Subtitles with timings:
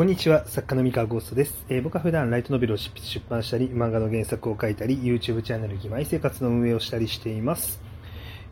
[0.00, 7.82] こんにちは、作家の三河ゴーストです、えー、僕は普段ライトノベルを執筆出版したり、漫画の原作を書いたり、YouTube チャンネル義妹生活の運営をしたりしています。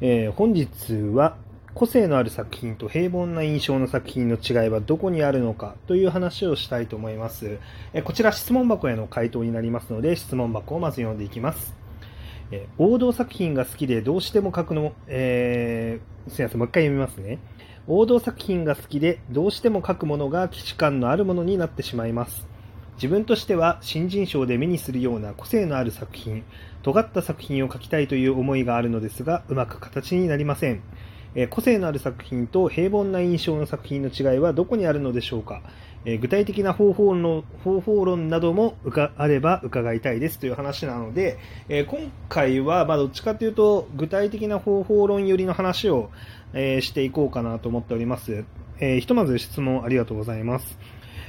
[0.03, 0.69] えー、本日
[1.15, 1.39] は、
[1.73, 7.59] 個性のある作品と平凡な印象の作品の違いはどこにあるのかという話をしたいと思います。
[7.95, 11.75] えー、こちら質問箱への回答になりますので、質問箱をまず読んでいきます。
[12.51, 17.39] え王道作品が好きでどうしても書くの、えー、すみません、もう一回読みますね。
[17.91, 22.47] 王道作品が好きでどうしても書くものが既視感のあるものになってしまいます。
[22.97, 26.45] 自分としては新人賞で目にするような個性のある作品
[26.83, 30.83] 尖った作品を書きたいという思いがあるのですがうまく形になりません。
[31.35, 35.63] え個性のある作品と平凡な印象の作品の違いはどこにあるのでしょうか、
[36.05, 38.77] え具体的な方法論方法論なども
[39.17, 41.39] あれば伺いたいですという話なので、
[41.69, 46.11] え今回はまどっちかというと具体的な方法論寄りの話を、
[46.55, 48.45] えしていこうかなと思っております、
[48.81, 50.79] えひとまず質問ありがとうございます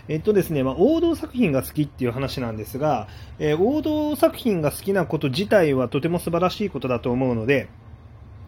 [0.09, 7.70] えっとですね、まあ、王道作品が好きっていう話なんですが、え、王道作品が好きなこと自体はとても素晴らしいことだと思うので、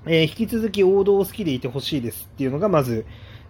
[0.08, 3.06] え、引き続き王道を好きでいてほしいですっていうのがまず、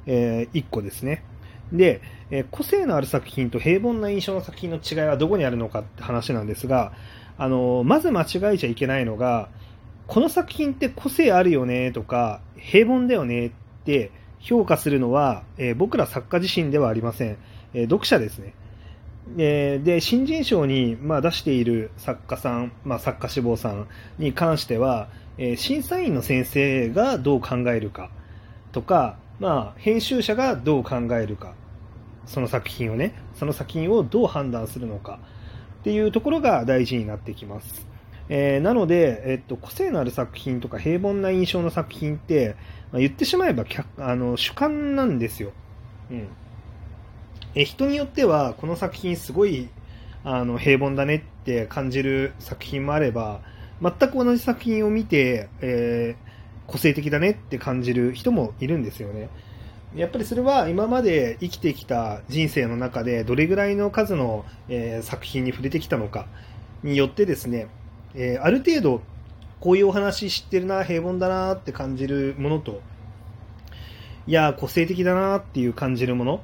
[0.07, 1.23] え、1個ですね。
[1.71, 6.93] で、えー、個性のある作品と平凡な印象の作品の違いはどこにあるのかって話なんですが、
[7.37, 9.49] あのまず間違えちゃいけないのが、
[10.07, 13.51] この作品って個性あるよねとか、平凡だよねっ
[13.85, 17.37] て評価するのは、え僕ら作家自身ではありません。
[17.73, 18.53] え読者ですね。
[19.35, 28.09] で、新人賞に、まあ、出している作家さん、まあ、作家志望さんに関しては、え、審査員の先生がどう考えるか
[28.71, 31.53] とか、まあ、編集者がどう考えるか、
[32.25, 35.19] その作品をね、その作品をどう判断するのか
[35.81, 37.87] っていうところが大事になってきます。
[38.29, 42.55] えー、なので、えっと、個性のある作品とか平凡な印象の作品って、
[42.91, 43.65] まあ、言ってしまえば
[43.97, 45.51] あの主観なんですよ。
[46.09, 46.27] うん。
[47.55, 49.69] え人によっては、この作品すごい
[50.23, 53.41] あの平凡だねって感じる作品もあれば、
[53.81, 59.29] 全く同じ作品を見て、えー、個性的だねって感じる人もいるんですよね。
[59.95, 66.27] やっぱりそれは今まで生きてきた人生の中でどれぐらいの数の、えー、作品に触れてきたのか
[66.83, 67.67] によってですね、
[68.15, 69.01] えー、ある程度
[69.59, 72.81] こういうお話知ってるな、平凡だなって感じるものと、
[74.25, 76.41] いや、個性的だなっていう感じるもの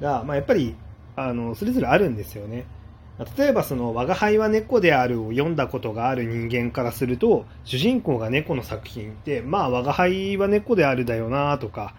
[0.00, 0.76] が、まあ、やっぱり
[1.16, 2.66] あのそれぞれあるんですよね。
[3.36, 11.94] 例えばその「我が輩は猫である」を読んだことがある人間からすると主人公が猫の作品ってまあ我が輩は猫であるだよなとか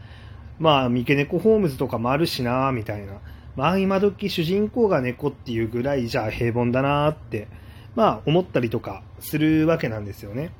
[0.59, 3.13] まあ三毛猫ホームズとかもあるしなみたいな
[3.55, 7.47] まあ今時主人公が猫っていうぐらいじゃ平凡だなって
[7.95, 10.51] まあ思ったりとかするわけなんですよね。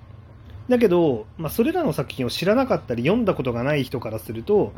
[0.70, 4.72] だけど、まあ、それらの作品を知らなかったり読んだことがない人からすると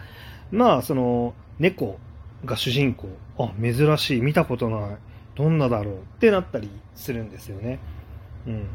[0.52, 2.00] まあその猫
[2.44, 4.98] が主人公あ珍しい見たことない
[5.36, 7.80] どんなだろうってなったりするんですよね。
[8.48, 8.68] うん。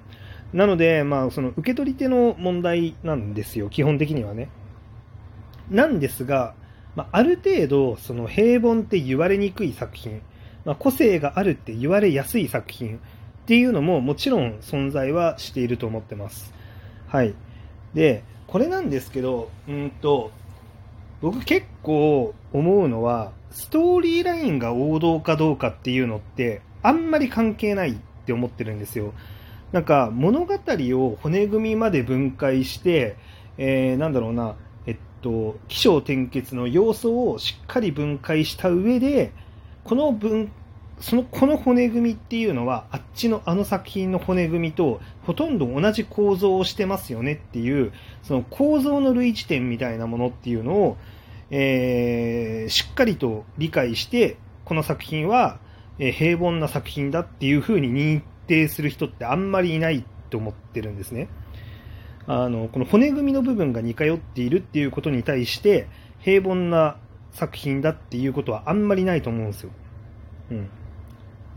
[0.52, 4.48] なので、まあ、その受け取り手の問題なんですよ、基本的にはね。
[5.70, 6.54] なんですが、
[6.96, 10.22] まあ、る程度、その平凡って言われにくい作品、
[10.64, 13.00] まあ、個性があるって言われやすい作品っ
[13.46, 16.52] ていうのももちろん存在はしていると思ってます。
[17.06, 17.34] はい。
[17.94, 20.32] で、これなんですけど、うんと、
[21.20, 27.94] 僕結構思うのは、ストーリーラインが王道かどうかっていうのって、あんまり関係ないっ
[28.26, 29.12] て思ってるんですよ。
[29.72, 33.16] なんか、物語を骨組みまで分解して、
[33.58, 34.56] えー、なんだろうな、
[35.22, 39.32] と、起承転結の要素をしっかり分解した上で、
[39.84, 40.50] この分、
[41.00, 47.92] その、この骨組みっていうのは、あっちのあの作品の骨組みとほとんど同じ構造をしてますよねっていう、
[48.22, 50.96] その構造の類似点みたいなものっていうのを、
[51.50, 55.58] えー、しっかりと理解して、この作品は、
[55.98, 61.28] え平凡な作品だっていうふうに認定する人ってあんまりいないと思ってるんですね。
[62.26, 65.88] あの、この骨組みの部分が似通っているっていうことに対して、
[66.20, 66.96] 平凡な
[67.32, 69.70] 作品だっていうことはあんまりないと思うんですよ。
[70.50, 70.54] う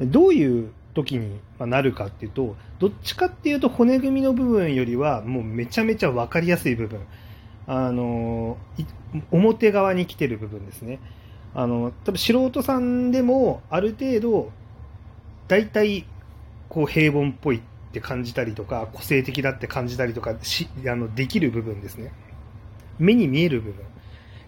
[0.06, 0.12] ん。
[0.12, 7.02] どういう時になるかっていうと、どっちかっていうと骨組みの部分よりはもうめちゃめちゃ分かりやすい部分。
[7.66, 8.58] あの
[9.32, 11.00] 表側に来てる部分ですね。
[11.56, 14.52] あの多分素人さんでもある程度
[15.48, 16.06] 大体
[16.68, 17.62] こう平凡っぽいっ
[17.94, 22.12] って感じたりとか個性的だって感じたりとかしあのできる部分ですね
[22.98, 23.86] 目に見える部分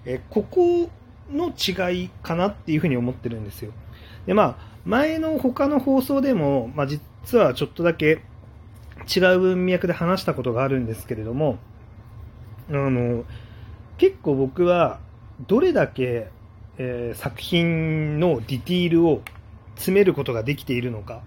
[0.05, 0.89] えここ
[1.31, 3.71] の違いかなっていうふうに思ってるんですよ
[4.25, 8.21] でまあ前の他の放送でも、まあ、実はちょっとだけ
[9.15, 11.57] 違う文脈で話したことがあるんですけれども
[12.69, 13.25] あの
[13.97, 14.99] 結構僕は
[15.47, 16.29] どれだけ
[16.77, 19.21] えー、作品のディティールを
[19.75, 21.21] 詰めることができているのか。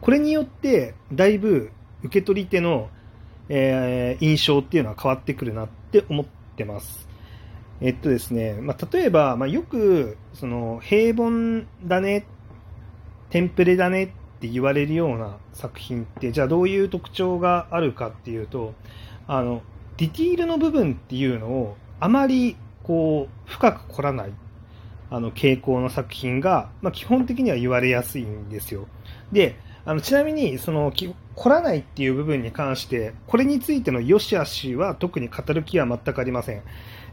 [0.00, 1.70] これによって、だいぶ
[2.02, 2.88] 受け取り手の、
[3.48, 6.26] えー、印象っていうのは変わってくるなって思っ
[6.56, 7.08] てます。
[7.80, 12.26] えっとですね、まあ、例えば、まあ、よく、その、平凡だね、
[13.30, 14.08] テンプレだねっ
[14.40, 18.74] て言われるような作品って、じゃあどういう特徴があるかっていうと、
[19.26, 19.62] あの、
[19.96, 24.32] ディティールの部分っていうのをあまりこう深く凝らない
[25.10, 28.88] あの傾向の作品が、まあ、基本的には言われやすいんですよ。
[29.32, 29.56] で、
[29.86, 30.92] あのちなみにその
[31.36, 36.62] 凝らないっていう部分に関して、これについての良し悪しは特に語る気は全くありません。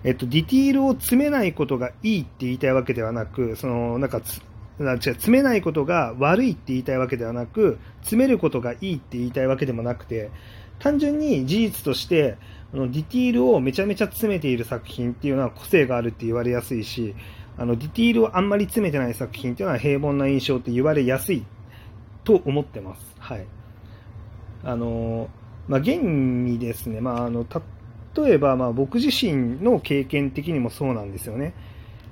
[0.04, 10.32] えっと、ディティールを詰めないことがいいって言いたいわけではなく、そのなんか違う詰めないことが悪いって言いたいわけではなく、詰めることがいいって言いたいわけでもなくて、
[10.80, 12.38] 単純に事実として、
[12.74, 17.14] あのディティールをめちゃめちゃ詰めている作品っていうのは個性があるって言われやすいし、
[17.56, 21.46] あのディティールをあんまり詰めてない作品っていうのは平凡な印象って言われやすい
[22.24, 23.16] と思ってます。
[23.20, 23.46] はい。
[24.64, 25.30] あの、
[25.68, 27.46] まあ、現にですね、まあ、あの、
[28.16, 31.54] 例えば、まあ、僕自身の経験的にもそうなんですよね。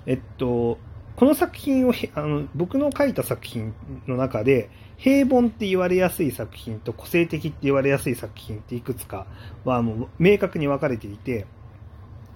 [0.06, 0.78] えっと、
[1.16, 3.74] この作品をあの僕の書いた作品
[4.08, 9.28] の中で平凡って言われやすい作品と個性的って言われやすい作品っていくつか
[9.64, 11.46] はもう明確に分かれていて、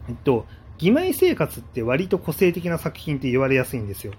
[0.08, 0.46] えっと、
[0.78, 4.14] 義妹生活って割と個性的な作品って言われやすいんですよ。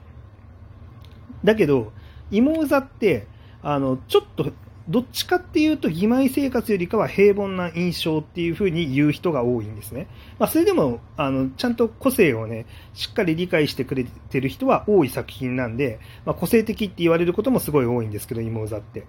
[1.44, 1.92] だけど、
[2.30, 3.28] 妹座って、
[3.68, 4.52] あの、ちょっと
[4.88, 10.06] どっちかっていうと、義妹生活よりかは平凡な印象っていうふうに言う人が多いんですね。
[10.38, 19.04] まあ、それでも、あの、ちゃんと個性をね、しっかり理解してくれてる人は多い作品なんで、まあ、個性的って言われることもすごい多いんですけど、妹座って。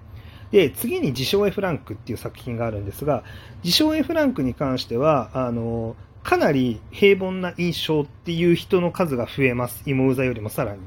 [0.50, 3.24] で、次に自称 F ランクっていう作品があるんですが、
[3.64, 9.84] 自称 F ランクに関しては、あの、かなり平凡な印象っていう人の数が増えます。
[9.86, 10.80] 妹座よりもさらに。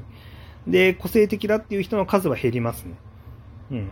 [0.67, 2.95] で、個性的だっていう人の数は減りますね。
[3.71, 3.91] うん。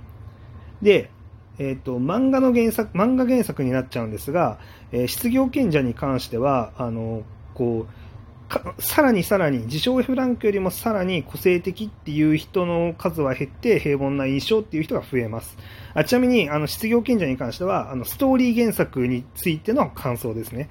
[0.81, 1.09] で、
[1.57, 4.59] えっ、ー、と、漫画の原作、漫画原作になっちゃうんですが、
[4.91, 7.23] えー、失業賢者に関しては、あの、
[7.53, 15.57] こう、さらにさらに、自称 F ランクよりもさらに個性的っていう人の数は減って、平凡な印象っていう人が増えます。
[15.93, 20.69] あちなみに、あの、失業賢者に関しては、あの、ストーリー原作についての感想ですね。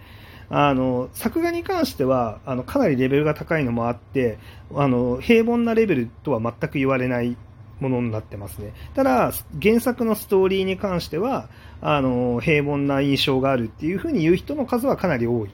[0.50, 4.38] あの、作画に関しては、あの、かなりレベルが高いのもあって、
[4.74, 7.36] あの、平凡なレベルとは全く言われない
[7.80, 8.72] ものになってますね。
[8.94, 9.32] ただ、
[9.62, 11.48] 原作のストーリーに関しては、
[11.80, 15.50] あの、平凡な印象があるっていうふうに言う人の数はかなり多い。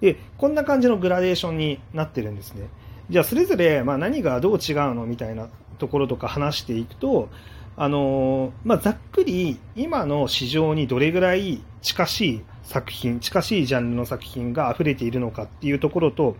[0.00, 2.68] で、こんな感じのグラデーションになってるんですね。
[3.10, 7.28] じゃあ、それぞれ、まあ、何がどう違うのみたいなところとか話していくと、
[7.76, 16.36] あのまあ、ざっくり今の市場にどれぐらい近しい作品、近しいジャンルの作品が溢れているのかっていうところと、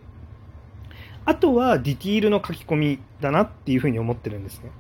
[1.25, 4.71] あとはディティールの書き込みだなっていうふうに思ってるんですね。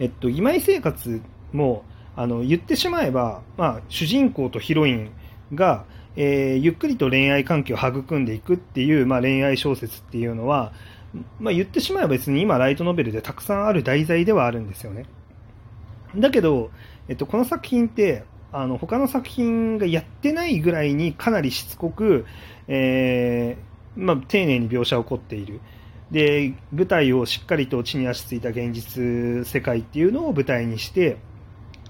[0.00, 1.20] えっと、今井生活
[1.52, 1.84] も、
[2.16, 5.10] あの、言ってしまえば、まあ、主人公とヒロイン
[5.54, 5.84] が、
[6.16, 10.72] えー、ゆっくりと恋愛関係を育んでいくっていう、まあ、恋愛小説っていうのは、
[11.40, 15.06] まあ、言ってしまえば別に今ライトノベルでたくさんある題材ではあるんですよね。
[16.16, 16.70] だけど、
[17.08, 22.24] えっと、この作品って、あの、他の作品がやってないぐらいにかなりしつこく、
[22.68, 25.60] えー、まあ、丁寧に描写を起こっている。
[26.10, 31.18] で舞台をしっかりと地に足ついた現実世界っていうのを舞台にして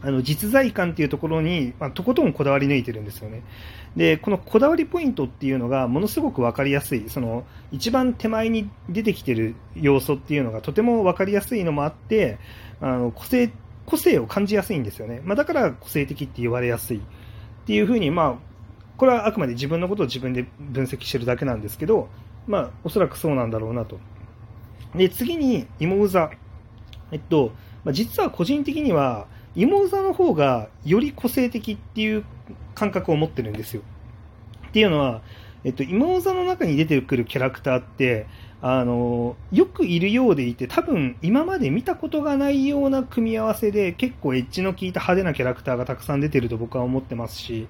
[0.04, 3.42] あの実在感っていうところに、まあ、とことんこだわり抜いてるんですよね。
[3.96, 12.38] で、このこだわりポイントっていうのがものすごく分かりやすい、その一番手前に出てきてる要素っていうのがとても分かりやすいのもあって、
[12.82, 13.50] あの個性
[13.86, 15.22] 個性を感じやすいんですよね。
[15.24, 17.00] まあ、だから個性的って言われやすいっ
[17.66, 18.34] ていうふうに、まあ、
[18.98, 22.10] これはあくまで自分のことを自分で分析してるだけなんですけど、
[22.46, 23.98] まあ、おそらくそうなんだろうなと。
[24.94, 26.30] で、次に、芋座。
[27.10, 27.52] えっと、
[27.84, 32.24] まあ、実は個人的には、芋座の方がより個性的っていう
[32.74, 33.82] 感覚を持ってるんですよ。
[34.68, 35.22] っていうのは、
[35.62, 38.26] えっと、芋座の中に出てくるキャラクターって、
[38.60, 47.68] あの、よくいるようでいて、多分今まで見たことがないような組み合わせで、結構エッジの効いた派手なキャラクターがたくさん出てると僕は思ってますし、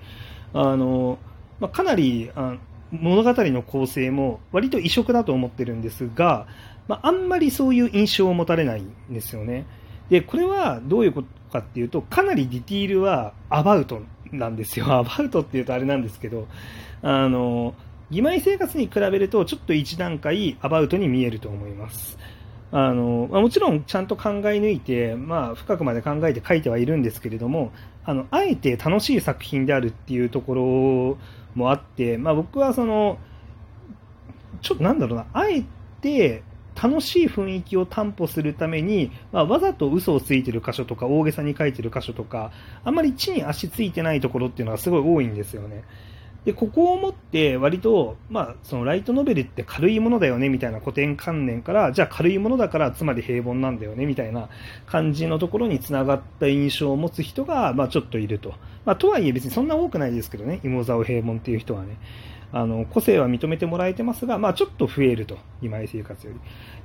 [0.53, 1.19] あの、
[1.61, 2.57] まあ、かなりあ
[3.01, 6.47] 物語の構成も割と異色だと思ってるんですが、
[6.89, 9.67] まあ、あんまりそういう印象を持たれないんですよね。
[10.11, 14.87] で、これはどういうことかっていうと、かなりディティールはアバウトなんですよ。
[14.93, 16.47] アバウトっていうとあれなんですけど、
[17.03, 17.75] あの、
[18.11, 22.19] 義妹生活に比べるとちょっと一段階アバウトに見えると思います。
[22.77, 27.71] あのまあ、もちろんちゃんと考え抜いて、まあ、深くまで考えて書いてはいるんですけれども
[28.05, 31.19] あのあえて楽しい作品であるっていうところ
[31.55, 33.19] もあって、まあ、僕はその
[34.65, 35.63] ちょっとなんだろうな、あえ
[36.01, 36.43] て、
[36.75, 42.51] 楽しい雰囲気を担保するために、まあ、わざと嘘をついてる箇所とか、大げさに書いてる箇所とか、
[42.83, 45.85] あんまり地に足ついてないところっていうのがすごい多いんですよね。
[46.45, 54.51] で、ここをもって割と、まあ、そのライトノベルって軽いものだよねみたいな古典観念から、じゃあ軽いものだからつまり平凡なんだよねみたいな
[54.87, 58.55] 感じのところにつながった印象を持つ人が、まあちょっといると。
[58.85, 61.97] まあとはいえ別にそんな多くないですけどね、芋沢平凡っていう人はね。
[62.57, 65.39] あの、個性は認めてもらえてますが、まあちょっと増えると。
[65.61, 66.39] 今井生活より。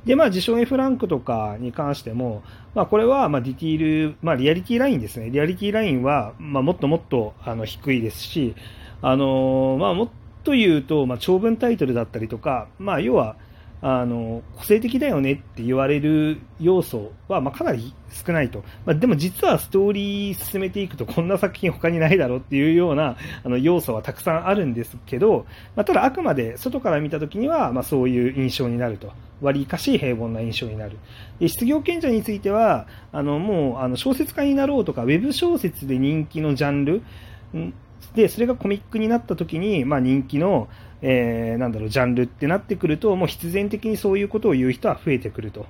[0.03, 2.41] で、まあ自称 F ランクとかに関しても、
[2.73, 5.29] まあこれは、まあディティール、まあリアリティラインですね。
[5.29, 8.55] リアリティラインは、まあもっともっとあの低いですし、
[9.01, 10.10] あのまあ、もっ
[10.44, 13.36] と言うと、まあ、長文タイトルだったりとか、まあ、要は、
[13.82, 25.46] あの個性的だよねって言われる要素は、まあ、かなり少ないと、まあ、でも実はストーリー進めていくとこんな作品他にないだろうっていうようなあの要素はたくさんあるんですけど、
[25.77, 29.13] まあ、ただあくまで外から見たときには、まあ、そういう印象になると。
[29.41, 30.98] 割かし平凡な印象になる。
[31.39, 37.01] で失業賢者についてはあのもうあの小説家になろうとかウェブ小説で人気のジャンル
[38.15, 40.68] で、それがコミックになった時に、まあ人気の、
[41.01, 45.65] えー、なんだろう、ジャンルってなってくると、もう必然的にそういうことを言う人は増えてくると。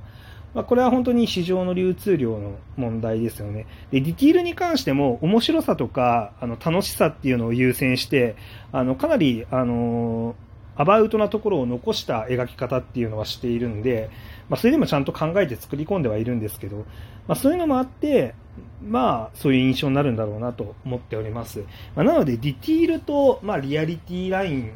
[0.53, 3.67] まあ、これは本当に市場の流通量の問題ですよね。
[3.91, 8.35] で、ディティールに関しても面白さとか、あの、楽しさっていうのを優先して、
[8.71, 10.35] あの、かなり、あの
[10.79, 14.09] アバウトなところを残した描き方っていうのはしているんで、
[14.47, 16.85] まあ、それでもちゃんと考えて作り込んではいるんですけど、
[17.27, 18.33] まあ、そういうのもあって、
[18.81, 21.65] まあ、そういう印象になるんだろうなと思っております。
[21.97, 24.71] まあ、なので、ディティールと、まあ、リアリティライン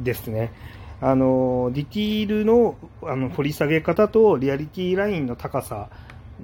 [0.00, 0.54] ですね。
[1.02, 5.90] あの、ディティールのあの掘り下げ方とリアリティラインの高さ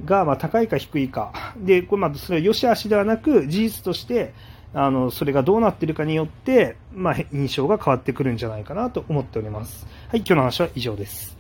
[0.04, 1.54] が、まあ、高いか低いか。
[1.56, 4.34] で、これ、まあ、それは良し悪しではなく、事実として、
[4.74, 9.86] あの、それがどうなってるかによって、まあ、印象が変わってくるんじゃないかなと思っております。
[10.08, 11.36] はい、今日の話は以上です。